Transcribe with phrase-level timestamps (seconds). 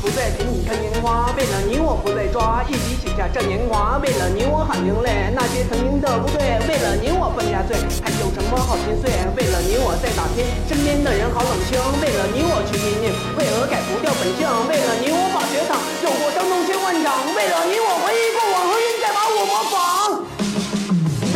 [0.00, 4.00] 不再陪你看烟花，为了你我不再抓，一笔写下这年华。
[4.00, 9.12] 为了你我喊另类，那些曾经的不对，为了你我犯下罪，还有什么好心碎？
[9.36, 11.76] 为了你我在打拼，身边的人好冷清。
[12.00, 14.48] 为了你我去拼命，为何改不掉本性？
[14.72, 19.76] 为了你我把学堂有过伤痛千万场，为了你我回忆过往，何人再把我模仿？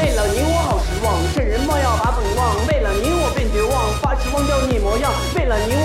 [0.00, 2.56] 为了你我好失望，趁人莫要把本忘。
[2.64, 5.12] 为了你我变绝望，发誓忘掉你模样。
[5.36, 5.76] 为了你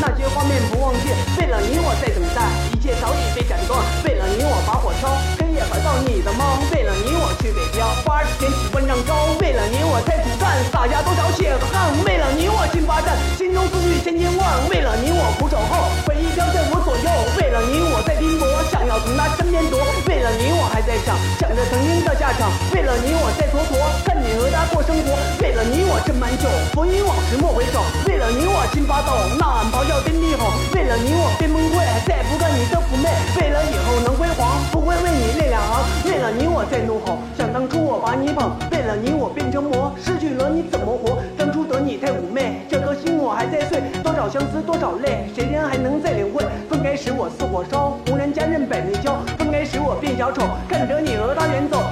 [0.00, 1.10] 那些画面不忘记。
[1.38, 3.82] 为了你我在等待，一切早已被斩断。
[4.04, 6.44] 为了你我把火烧，黑夜怀抱你的梦。
[6.70, 9.34] 为了你我去北漂，八十天起万丈高。
[9.40, 11.90] 为了你我在苦干，洒下多少血和汗。
[12.06, 14.46] 为了你我进发站，心中思绪千千万。
[14.70, 17.08] 为了你我苦守候，回忆飘在我左右。
[17.34, 19.82] 为了你我在拼搏，想要从他身边夺。
[20.06, 22.48] 为了你我还在想，想着曾经的下场。
[22.70, 25.18] 为了你我在蹉跎，看你和他过生活。
[25.42, 27.82] 为了你我斟满酒，浮云往事莫回首。
[28.06, 30.52] 为了你心发抖，呐喊咆哮天地吼。
[30.74, 33.08] 为了你我变崩溃，再不干你的妩媚。
[33.40, 36.10] 为了以后能辉煌，不会为你泪两行。
[36.10, 38.56] 为了你我在怒吼，想当初我把你捧。
[38.70, 41.18] 为了你我变成魔，失去了你怎么活？
[41.36, 43.82] 当初得你太妩媚，这颗心我还在碎。
[44.02, 46.44] 多少相思多少泪，谁人还能再领会？
[46.68, 49.16] 分开时我似火烧，红燃家人百媚娇。
[49.38, 51.82] 分开时我变小丑，看着你和他远走。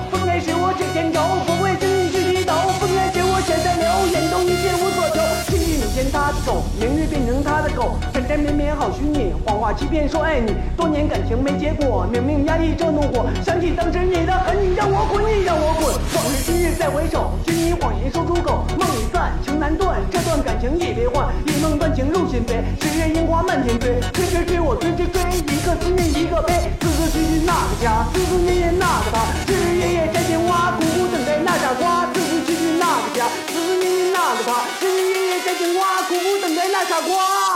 [6.78, 7.96] 明日变成他的狗。
[8.12, 13.26] 缠缠绵绵好虚拟，谎话欺骗说爱你，多年感情没结果，明明压抑这怒火。
[13.44, 15.94] 想起当时你的狠，你让我滚，你让我滚。
[16.14, 29.16] 往日今日再回首，心里谎言说出口，梦已散，情难断，这段感情也别换，一梦断情入心扉，十月樱花漫天飞，追追追我追追追，一个思念一个悲，思思绪绪那个家，思思念念那个他，
[29.46, 35.23] 日日夜夜摘鲜花，苦苦等待那傻瓜，思思绪绪那个家，思思念念那个他，日日夜
[35.54, 37.53] 夜摘鲜花，苦苦等待那傻瓜。